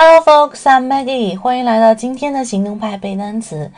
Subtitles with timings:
[0.00, 0.62] Hello, folks.
[0.62, 1.36] I'm Maggie.
[1.36, 3.72] 欢迎来到今天的行动派背单词。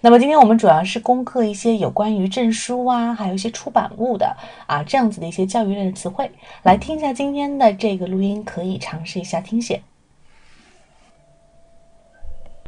[0.00, 4.36] 那么今天我们主要是攻克一些有关于证书啊，还有一些出版物的
[4.66, 6.28] 啊这样子的一些教育类的词汇。
[6.64, 9.80] 来听一下今天的这个录音，可以尝试一下听写。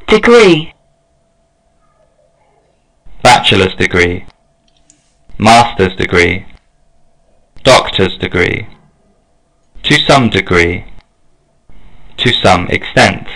[0.07, 0.69] Degree,
[3.21, 4.23] bachelor's degree,
[5.37, 6.43] master's degree,
[7.65, 8.63] doctor's degree,
[9.83, 10.83] to some degree,
[12.22, 13.26] to some extent,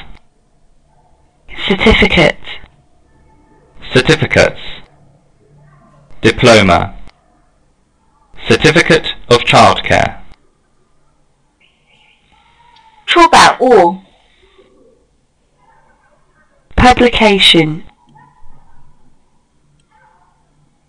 [1.66, 2.38] certificate,
[3.92, 4.60] certificates,
[6.20, 6.96] diploma,
[8.48, 10.18] certificate of childcare,
[13.06, 14.00] 出版物
[16.76, 17.84] publication,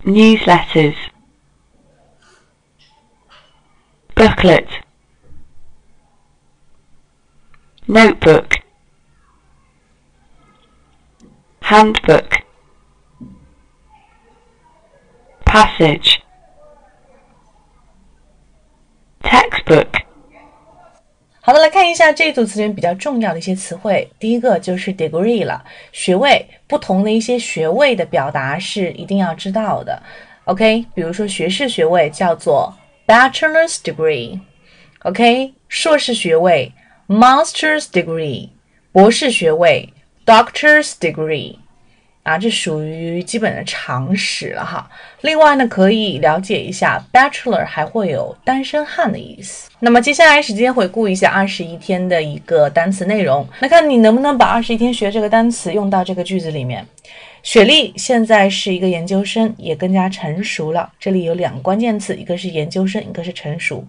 [0.06, 0.96] newsletters,
[4.16, 4.68] booklet,
[7.89, 8.45] Notebook,
[11.63, 12.43] handbook,
[15.47, 16.19] passage,
[19.23, 19.87] textbook,
[21.41, 24.11] 好的，来看一下这一组词里面比较重要的一些词汇。
[24.19, 30.03] 第一个就是 degree 了，学位，不同的一些学位的表达是一定要知道的。
[30.45, 32.77] OK，比如说学士学位叫做
[33.07, 36.71] bachelor's degree，OK，硕士学位
[37.09, 38.51] master's degree，
[38.93, 39.93] 博士学位
[40.25, 41.57] doctor's degree。
[42.25, 44.91] 啊，这属于基本的常识了哈。
[45.23, 49.71] 另外呢，可以了解一下 bachelor 还会有单身汉的意思。
[49.81, 56.85] 那么接下来时间回顾一下二十一天的一个单词内容，那看你能不能把二十一天学这个单词用到这个句子里面。
[57.45, 60.91] 雪莉现在是一个研究生，也更加成熟了。
[60.99, 63.85] 这里有两个关键词，一个是研究生，一个是成熟。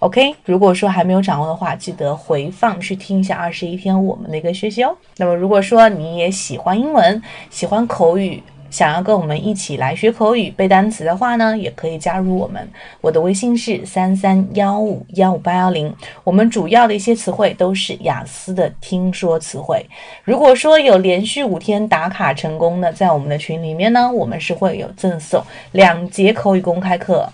[0.00, 4.96] OK，如果说还没有掌握的话，记得回放去听一下二十一天我们的一个学习哦。
[5.16, 12.66] 那么如果说你也喜欢英文，喜欢口语，想要跟我们一起来学口语、背单词的话呢，也可以加入我们。
[13.00, 15.94] 我的微信是三三幺五幺五八幺零。
[16.24, 19.84] 我们主要的一些词汇都是雅思的听说词汇。
[20.24, 25.42] 如果说有连续五天打卡成功的，在我们的群里面呢，我们是会有赠送
[25.72, 27.28] 两节口语公开课。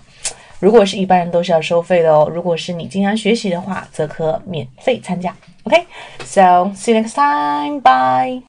[0.59, 2.27] 如果是一般人都是要收费的哦。
[2.33, 5.35] 如果是你经常学习的话，则可免费参加。
[5.65, 7.79] OK，so see you next time.
[7.81, 8.46] Bye.